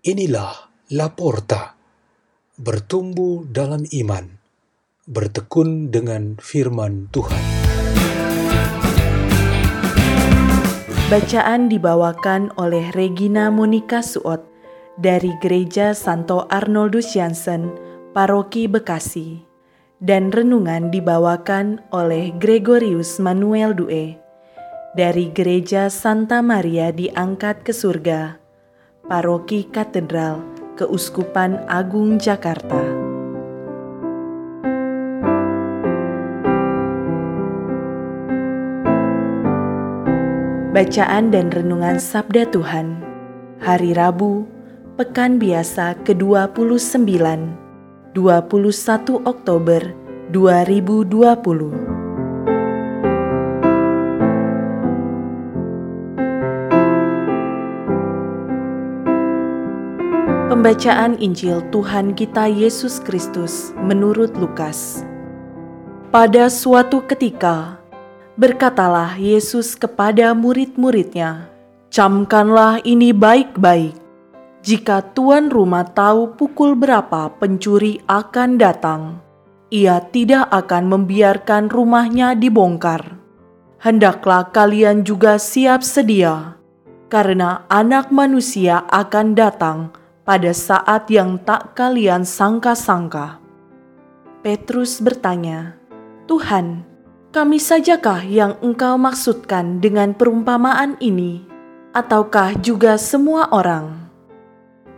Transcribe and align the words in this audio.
Inilah 0.00 0.72
Laporta, 0.96 1.76
bertumbuh 2.56 3.44
dalam 3.44 3.84
iman, 3.84 4.32
bertekun 5.04 5.92
dengan 5.92 6.40
firman 6.40 7.12
Tuhan. 7.12 7.44
Bacaan 11.12 11.68
dibawakan 11.68 12.48
oleh 12.56 12.88
Regina 12.96 13.52
Monica 13.52 14.00
Suot 14.00 14.40
dari 14.96 15.36
Gereja 15.44 15.92
Santo 15.92 16.48
Arnoldus 16.48 17.12
Jansen, 17.12 17.68
Paroki 18.16 18.72
Bekasi. 18.72 19.44
Dan 20.00 20.32
renungan 20.32 20.88
dibawakan 20.88 21.84
oleh 21.92 22.32
Gregorius 22.40 23.20
Manuel 23.20 23.76
Due 23.76 24.16
dari 24.96 25.28
Gereja 25.28 25.92
Santa 25.92 26.40
Maria 26.40 26.88
diangkat 26.88 27.68
ke 27.68 27.76
surga, 27.76 28.39
Paroki 29.10 29.66
Katedral, 29.66 30.38
Keuskupan 30.78 31.66
Agung 31.66 32.22
Jakarta. 32.22 32.78
Bacaan 40.70 41.34
dan 41.34 41.50
Renungan 41.50 41.98
Sabda 41.98 42.46
Tuhan 42.54 43.02
Hari 43.58 43.98
Rabu, 43.98 44.46
Pekan 44.94 45.42
Biasa 45.42 45.98
ke-29 46.06 47.02
21 48.14 48.14
Oktober 49.26 49.82
2020 50.30 51.99
Pembacaan 60.50 61.14
Injil 61.22 61.62
Tuhan 61.70 62.10
kita 62.18 62.50
Yesus 62.50 62.98
Kristus 62.98 63.70
menurut 63.86 64.34
Lukas. 64.34 65.06
Pada 66.10 66.50
suatu 66.50 67.06
ketika, 67.06 67.78
berkatalah 68.34 69.14
Yesus 69.14 69.78
kepada 69.78 70.34
murid-muridnya, 70.34 71.46
"Camkanlah 71.94 72.82
ini 72.82 73.14
baik-baik. 73.14 73.94
Jika 74.66 75.14
tuan 75.14 75.54
rumah 75.54 75.86
tahu 75.86 76.34
pukul 76.34 76.74
berapa 76.74 77.30
pencuri 77.38 78.02
akan 78.10 78.58
datang, 78.58 79.22
ia 79.70 80.02
tidak 80.02 80.50
akan 80.50 80.90
membiarkan 80.90 81.70
rumahnya 81.70 82.34
dibongkar. 82.34 83.22
Hendaklah 83.78 84.50
kalian 84.50 85.06
juga 85.06 85.38
siap 85.38 85.86
sedia, 85.86 86.58
karena 87.06 87.62
Anak 87.70 88.10
Manusia 88.10 88.82
akan 88.90 89.38
datang." 89.38 89.99
Pada 90.30 90.54
saat 90.54 91.10
yang 91.10 91.42
tak 91.42 91.74
kalian 91.74 92.22
sangka-sangka. 92.22 93.42
Petrus 94.46 95.02
bertanya, 95.02 95.74
"Tuhan, 96.30 96.86
kami 97.34 97.58
sajakah 97.58 98.22
yang 98.22 98.54
Engkau 98.62 98.94
maksudkan 98.94 99.82
dengan 99.82 100.14
perumpamaan 100.14 100.94
ini, 101.02 101.42
ataukah 101.90 102.54
juga 102.62 102.94
semua 102.94 103.50
orang?" 103.50 104.06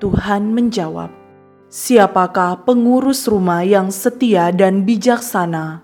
Tuhan 0.04 0.52
menjawab, 0.52 1.08
"Siapakah 1.72 2.68
pengurus 2.68 3.24
rumah 3.24 3.64
yang 3.64 3.88
setia 3.88 4.52
dan 4.52 4.84
bijaksana 4.84 5.80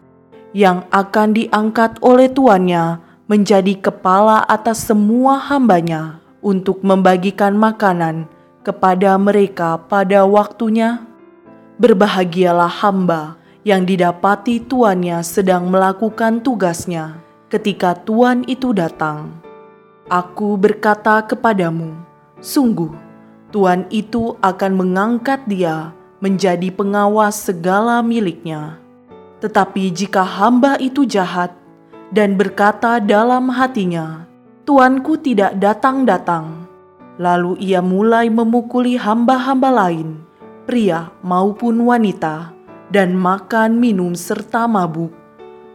yang 0.53 0.85
akan 0.93 1.33
diangkat 1.33 1.97
oleh 2.05 2.29
tuannya 2.29 3.01
menjadi 3.25 3.81
kepala 3.81 4.45
atas 4.45 4.93
semua 4.93 5.41
hambanya 5.41 6.21
untuk 6.45 6.85
membagikan 6.85 7.57
makanan?" 7.57 8.38
Kepada 8.69 9.17
mereka 9.17 9.81
pada 9.89 10.29
waktunya. 10.29 11.09
Berbahagialah 11.81 12.69
hamba 12.85 13.41
yang 13.65 13.89
didapati 13.89 14.61
tuannya 14.61 15.25
sedang 15.25 15.73
melakukan 15.73 16.45
tugasnya 16.45 17.17
ketika 17.49 17.97
tuan 17.97 18.45
itu 18.45 18.77
datang. 18.77 19.33
Aku 20.13 20.61
berkata 20.61 21.25
kepadamu, 21.25 21.97
sungguh 22.45 22.93
tuan 23.49 23.89
itu 23.89 24.37
akan 24.45 24.73
mengangkat 24.77 25.41
dia 25.49 25.97
menjadi 26.21 26.69
pengawas 26.69 27.41
segala 27.41 28.05
miliknya. 28.05 28.77
Tetapi 29.41 29.89
jika 29.97 30.21
hamba 30.27 30.77
itu 30.77 31.09
jahat 31.09 31.57
dan 32.13 32.37
berkata 32.37 33.01
dalam 33.01 33.49
hatinya, 33.49 34.29
"Tuanku 34.69 35.17
tidak 35.23 35.57
datang-datang," 35.57 36.68
Lalu 37.19 37.59
ia 37.59 37.83
mulai 37.83 38.31
memukuli 38.31 38.95
hamba-hamba 38.95 39.75
lain, 39.75 40.23
pria 40.71 41.11
maupun 41.27 41.83
wanita, 41.83 42.55
dan 42.95 43.19
makan 43.19 43.83
minum 43.83 44.15
serta 44.15 44.71
mabuk. 44.71 45.11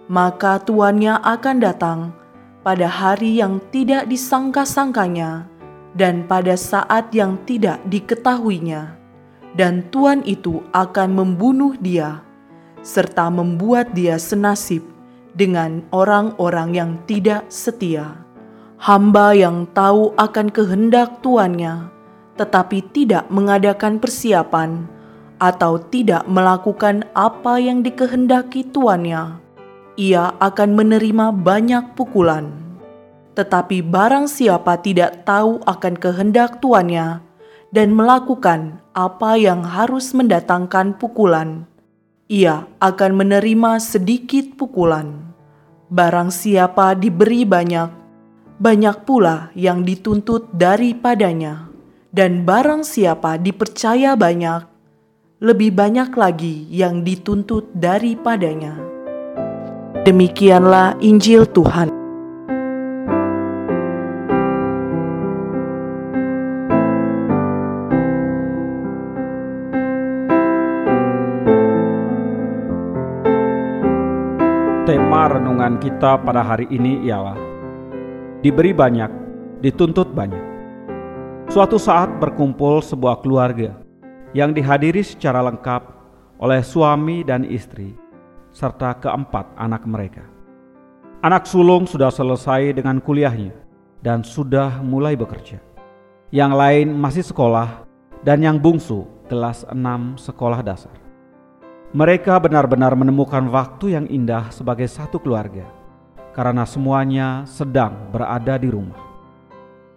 Maka 0.08 0.64
tuannya 0.64 1.20
akan 1.20 1.58
datang 1.60 2.00
pada 2.64 2.88
hari 2.88 3.44
yang 3.44 3.60
tidak 3.76 4.08
disangka-sangkanya 4.08 5.44
dan 6.00 6.24
pada 6.24 6.56
saat 6.56 7.12
yang 7.12 7.36
tidak 7.44 7.84
diketahuinya. 7.92 8.96
Dan 9.54 9.86
tuan 9.94 10.26
itu 10.26 10.66
akan 10.74 11.14
membunuh 11.14 11.78
dia, 11.78 12.26
serta 12.82 13.30
membuat 13.30 13.94
dia 13.94 14.18
senasib 14.18 14.82
dengan 15.38 15.86
orang-orang 15.94 16.74
yang 16.74 16.92
tidak 17.06 17.46
setia 17.54 18.24
hamba 18.84 19.32
yang 19.32 19.64
tahu 19.72 20.12
akan 20.20 20.52
kehendak 20.52 21.24
tuannya, 21.24 21.88
tetapi 22.36 22.84
tidak 22.92 23.32
mengadakan 23.32 23.96
persiapan 23.96 24.92
atau 25.40 25.80
tidak 25.80 26.28
melakukan 26.28 27.08
apa 27.16 27.64
yang 27.64 27.80
dikehendaki 27.80 28.68
tuannya, 28.76 29.40
ia 29.96 30.36
akan 30.36 30.76
menerima 30.76 31.32
banyak 31.32 31.96
pukulan. 31.96 32.52
Tetapi 33.40 33.88
barang 33.88 34.28
siapa 34.28 34.76
tidak 34.84 35.24
tahu 35.24 35.64
akan 35.64 35.96
kehendak 35.96 36.60
tuannya 36.60 37.24
dan 37.72 37.96
melakukan 37.96 38.84
apa 38.92 39.40
yang 39.40 39.64
harus 39.64 40.12
mendatangkan 40.12 41.00
pukulan, 41.00 41.64
ia 42.28 42.68
akan 42.84 43.16
menerima 43.16 43.80
sedikit 43.80 44.60
pukulan. 44.60 45.24
Barang 45.88 46.36
siapa 46.36 47.00
diberi 47.00 47.48
banyak, 47.48 48.03
banyak 48.64 49.04
pula 49.04 49.52
yang 49.60 49.84
dituntut 49.84 50.48
daripadanya, 50.56 51.68
dan 52.16 52.48
barang 52.48 52.88
siapa 52.88 53.36
dipercaya 53.36 54.16
banyak, 54.16 54.64
lebih 55.44 55.76
banyak 55.76 56.16
lagi 56.16 56.64
yang 56.72 57.04
dituntut 57.04 57.68
daripadanya. 57.76 58.80
Demikianlah 60.08 60.96
Injil 61.04 61.44
Tuhan. 61.52 61.92
Tema 74.88 75.28
renungan 75.28 75.84
kita 75.84 76.16
pada 76.24 76.44
hari 76.48 76.68
ini 76.72 77.04
ialah 77.04 77.53
diberi 78.44 78.76
banyak, 78.76 79.08
dituntut 79.64 80.12
banyak. 80.12 80.44
Suatu 81.48 81.80
saat 81.80 82.12
berkumpul 82.20 82.84
sebuah 82.84 83.24
keluarga 83.24 83.72
yang 84.36 84.52
dihadiri 84.52 85.00
secara 85.00 85.40
lengkap 85.48 85.88
oleh 86.44 86.60
suami 86.60 87.24
dan 87.24 87.48
istri, 87.48 87.96
serta 88.52 89.00
keempat 89.00 89.48
anak 89.56 89.88
mereka. 89.88 90.28
Anak 91.24 91.48
sulung 91.48 91.88
sudah 91.88 92.12
selesai 92.12 92.76
dengan 92.76 93.00
kuliahnya 93.00 93.56
dan 94.04 94.28
sudah 94.28 94.84
mulai 94.84 95.16
bekerja. 95.16 95.64
Yang 96.36 96.52
lain 96.52 96.88
masih 97.00 97.24
sekolah 97.24 97.88
dan 98.28 98.44
yang 98.44 98.60
bungsu 98.60 99.08
kelas 99.32 99.64
6 99.72 100.20
sekolah 100.20 100.60
dasar. 100.60 100.92
Mereka 101.96 102.44
benar-benar 102.44 102.92
menemukan 103.00 103.48
waktu 103.48 103.96
yang 103.96 104.06
indah 104.12 104.52
sebagai 104.52 104.92
satu 104.92 105.16
keluarga 105.22 105.64
karena 106.34 106.66
semuanya 106.66 107.46
sedang 107.46 108.10
berada 108.10 108.58
di 108.58 108.68
rumah. 108.68 108.98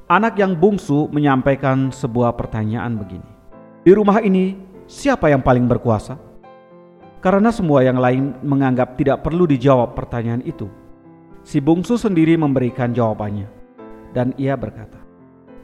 Anak 0.06 0.38
yang 0.38 0.54
bungsu 0.54 1.10
menyampaikan 1.10 1.90
sebuah 1.90 2.36
pertanyaan 2.38 2.94
begini: 2.94 3.26
"Di 3.82 3.90
rumah 3.90 4.22
ini, 4.22 4.54
siapa 4.86 5.32
yang 5.32 5.42
paling 5.42 5.66
berkuasa?" 5.66 6.14
Karena 7.18 7.50
semua 7.50 7.82
yang 7.82 7.98
lain 7.98 8.38
menganggap 8.44 8.94
tidak 8.94 9.26
perlu 9.26 9.50
dijawab 9.50 9.98
pertanyaan 9.98 10.46
itu, 10.46 10.70
si 11.42 11.58
bungsu 11.58 11.98
sendiri 11.98 12.38
memberikan 12.38 12.94
jawabannya, 12.94 13.50
dan 14.14 14.30
ia 14.38 14.54
berkata, 14.54 15.02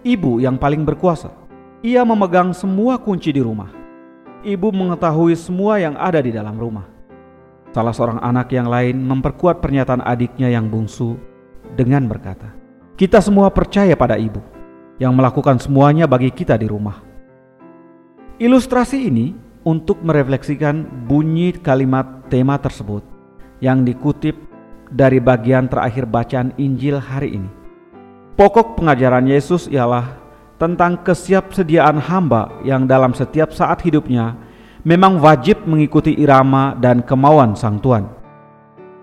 "Ibu 0.03 0.43
yang 0.43 0.59
paling 0.59 0.83
berkuasa. 0.83 1.31
Ia 1.87 2.03
memegang 2.03 2.51
semua 2.51 2.99
kunci 2.99 3.31
di 3.31 3.39
rumah. 3.39 3.71
Ibu 4.43 4.75
mengetahui 4.75 5.39
semua 5.39 5.79
yang 5.79 5.95
ada 5.95 6.19
di 6.19 6.35
dalam 6.35 6.59
rumah." 6.59 6.92
Salah 7.73 7.97
seorang 7.97 8.21
anak 8.21 8.53
yang 8.53 8.69
lain 8.69 9.01
memperkuat 9.01 9.65
pernyataan 9.65 10.05
adiknya 10.05 10.53
yang 10.53 10.69
bungsu 10.69 11.17
dengan 11.73 12.05
berkata, 12.05 12.53
"Kita 13.01 13.25
semua 13.25 13.49
percaya 13.49 13.97
pada 13.97 14.21
ibu 14.21 14.41
yang 15.03 15.19
melakukan 15.19 15.59
semuanya 15.59 16.07
bagi 16.07 16.31
kita 16.31 16.55
di 16.55 16.71
rumah. 16.71 17.03
Ilustrasi 18.39 19.11
ini 19.11 19.35
untuk 19.67 19.99
merefleksikan 20.03 21.07
bunyi 21.11 21.55
kalimat 21.59 22.31
tema 22.31 22.55
tersebut 22.59 23.03
yang 23.59 23.83
dikutip 23.87 24.35
dari 24.95 25.19
bagian 25.23 25.67
terakhir 25.67 26.07
bacaan 26.07 26.55
Injil 26.55 27.03
hari 27.03 27.39
ini. 27.43 27.51
Pokok 28.39 28.79
pengajaran 28.79 29.27
Yesus 29.27 29.67
ialah 29.67 30.19
tentang 30.59 31.03
kesiapsediaan 31.03 31.99
hamba 31.99 32.51
yang 32.63 32.87
dalam 32.87 33.11
setiap 33.11 33.51
saat 33.51 33.83
hidupnya 33.83 34.39
memang 34.83 35.23
wajib 35.23 35.63
mengikuti 35.67 36.15
irama 36.19 36.75
dan 36.79 37.03
kemauan 37.03 37.55
Sang 37.55 37.79
Tuhan. 37.79 38.07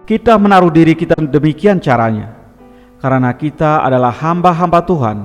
Kita 0.04 0.36
menaruh 0.36 0.74
diri 0.74 0.98
kita 0.98 1.16
demikian 1.20 1.80
caranya, 1.80 2.36
karena 3.00 3.31
kita 3.31 3.86
adalah 3.86 4.12
hamba-hamba 4.12 4.81
Tuhan 4.84 5.18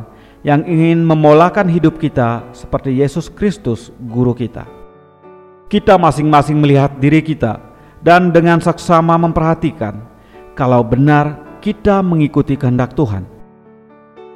yang 0.44 0.60
ingin 0.68 1.00
memolakan 1.00 1.66
hidup 1.72 1.96
kita 1.96 2.44
seperti 2.52 3.00
Yesus 3.00 3.32
Kristus, 3.32 3.88
Guru 3.96 4.36
kita. 4.36 4.68
Kita 5.72 5.96
masing-masing 5.96 6.60
melihat 6.60 6.92
diri 7.00 7.24
kita 7.24 7.58
dan 8.04 8.28
dengan 8.28 8.60
saksama 8.60 9.16
memperhatikan 9.16 10.04
kalau 10.52 10.84
benar 10.84 11.40
kita 11.64 12.04
mengikuti 12.04 12.60
kehendak 12.60 12.92
Tuhan. 12.92 13.24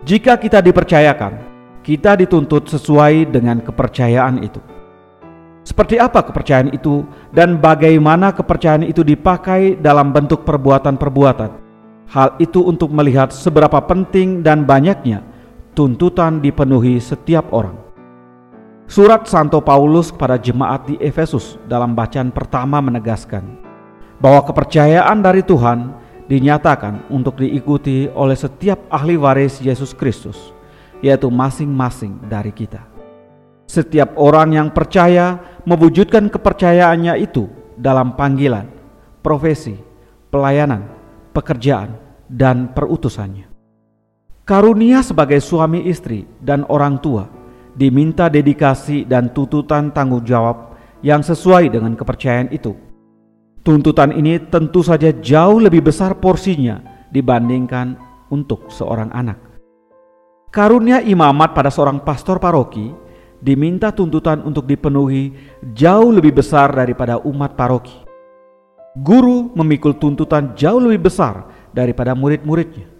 Jika 0.09 0.41
kita 0.41 0.65
dipercayakan, 0.65 1.44
kita 1.85 2.17
dituntut 2.17 2.73
sesuai 2.73 3.29
dengan 3.29 3.61
kepercayaan 3.61 4.41
itu. 4.41 4.65
Seperti 5.69 6.00
apa 6.00 6.25
kepercayaan 6.25 6.73
itu 6.73 7.05
dan 7.29 7.61
bagaimana 7.61 8.32
kepercayaan 8.32 8.88
itu 8.88 9.05
dipakai 9.05 9.76
dalam 9.76 10.17
bentuk 10.17 10.49
perbuatan-perbuatan? 10.49 11.61
Hal 12.09 12.41
itu 12.41 12.65
untuk 12.65 12.88
melihat 12.88 13.29
seberapa 13.37 13.76
penting 13.85 14.41
dan 14.41 14.65
banyaknya 14.65 15.20
tuntutan 15.76 16.41
dipenuhi 16.41 16.97
setiap 16.97 17.53
orang. 17.53 17.76
Surat 18.88 19.29
Santo 19.29 19.61
Paulus 19.61 20.09
kepada 20.09 20.41
jemaat 20.41 20.88
di 20.88 20.97
Efesus 21.05 21.61
dalam 21.69 21.93
bacaan 21.93 22.32
pertama 22.32 22.81
menegaskan 22.81 23.44
bahwa 24.25 24.41
kepercayaan 24.49 25.20
dari 25.20 25.44
Tuhan 25.44 25.93
dinyatakan 26.32 27.12
untuk 27.12 27.44
diikuti 27.44 28.09
oleh 28.17 28.41
setiap 28.41 28.88
ahli 28.88 29.20
waris 29.20 29.61
Yesus 29.61 29.93
Kristus, 29.93 30.56
yaitu 31.05 31.29
masing-masing 31.29 32.17
dari 32.25 32.56
kita. 32.56 32.88
Setiap 33.69 34.17
orang 34.17 34.56
yang 34.56 34.69
percaya 34.73 35.57
mewujudkan 35.69 36.32
kepercayaannya 36.32 37.20
itu 37.20 37.44
dalam 37.76 38.17
panggilan, 38.17 38.73
profesi, 39.20 39.76
pelayanan, 40.32 40.88
pekerjaan, 41.37 41.93
dan 42.25 42.73
perutusannya. 42.73 43.44
Karunia 44.49 45.05
sebagai 45.05 45.44
suami 45.44 45.85
istri 45.93 46.25
dan 46.41 46.65
orang 46.73 46.97
tua 47.05 47.29
diminta 47.76 48.32
dedikasi 48.32 49.05
dan 49.05 49.29
tuntutan 49.37 49.93
tanggung 49.93 50.25
jawab 50.25 50.73
yang 51.05 51.20
sesuai 51.20 51.69
dengan 51.69 51.93
kepercayaan 51.93 52.49
itu. 52.49 52.73
Tuntutan 53.61 54.17
ini 54.17 54.41
tentu 54.49 54.81
saja 54.81 55.12
jauh 55.12 55.61
lebih 55.61 55.85
besar 55.85 56.17
porsinya 56.17 56.81
dibandingkan 57.12 58.00
untuk 58.32 58.73
seorang 58.73 59.12
anak. 59.12 59.37
Karunia 60.49 61.05
imamat 61.05 61.53
pada 61.53 61.69
seorang 61.69 62.00
pastor 62.00 62.41
paroki 62.41 62.88
diminta 63.38 63.94
tuntutan 63.94 64.43
untuk 64.43 64.67
dipenuhi 64.67 65.35
jauh 65.75 66.11
lebih 66.11 66.38
besar 66.43 66.75
daripada 66.75 67.23
umat 67.23 67.55
paroki. 67.55 67.94
Guru 68.99 69.55
memikul 69.55 69.94
tuntutan 69.94 70.58
jauh 70.58 70.82
lebih 70.82 71.06
besar 71.06 71.46
daripada 71.70 72.19
murid-muridnya. 72.19 72.90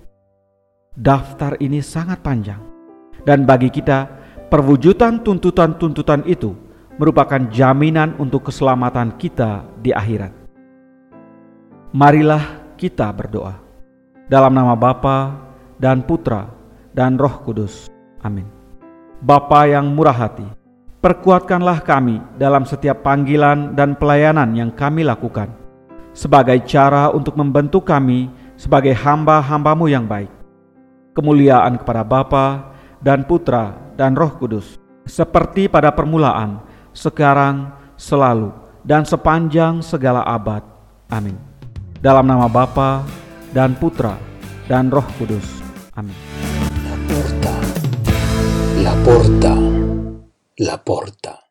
Daftar 0.95 1.59
ini 1.63 1.79
sangat 1.83 2.23
panjang, 2.23 2.59
dan 3.23 3.47
bagi 3.47 3.71
kita, 3.71 4.11
perwujudan 4.51 5.23
tuntutan-tuntutan 5.23 6.27
itu 6.27 6.55
merupakan 6.99 7.39
jaminan 7.55 8.19
untuk 8.19 8.51
keselamatan 8.51 9.15
kita 9.15 9.63
di 9.79 9.95
akhirat. 9.95 10.35
Marilah 11.95 12.75
kita 12.75 13.09
berdoa. 13.15 13.55
Dalam 14.29 14.53
nama 14.53 14.75
Bapa 14.77 15.39
dan 15.81 16.05
Putra 16.05 16.51
dan 16.93 17.17
Roh 17.17 17.47
Kudus. 17.47 17.89
Amin. 18.21 18.58
Bapa 19.19 19.67
yang 19.67 19.91
murah 19.99 20.15
hati, 20.15 20.47
perkuatkanlah 21.03 21.83
kami 21.83 22.23
dalam 22.39 22.63
setiap 22.63 23.03
panggilan 23.03 23.75
dan 23.75 23.99
pelayanan 23.99 24.55
yang 24.55 24.71
kami 24.71 25.03
lakukan, 25.03 25.51
sebagai 26.15 26.63
cara 26.71 27.11
untuk 27.11 27.35
membentuk 27.35 27.83
kami 27.83 28.31
sebagai 28.55 28.95
hamba-hambamu 28.95 29.91
yang 29.91 30.07
baik. 30.07 30.31
Kemuliaan 31.19 31.83
kepada 31.83 32.07
Bapa 32.07 32.71
dan 33.03 33.27
Putra 33.27 33.75
dan 33.99 34.15
Roh 34.15 34.39
Kudus, 34.39 34.79
seperti 35.03 35.67
pada 35.67 35.91
permulaan, 35.91 36.63
sekarang, 36.95 37.75
selalu, 37.99 38.55
dan 38.87 39.03
sepanjang 39.03 39.83
segala 39.83 40.23
abad. 40.23 40.63
Amin. 41.11 41.35
Dalam 41.99 42.23
nama 42.23 42.47
Bapa 42.47 43.03
dan 43.51 43.75
Putra 43.75 44.15
dan 44.71 44.95
Roh 44.95 45.07
Kudus. 45.19 45.59
Amin. 45.99 46.28
La 48.89 48.95
porta, 49.05 49.55
la 50.57 50.83
porta. 50.83 51.48